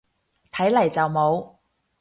[0.51, 1.57] 睇嚟就冇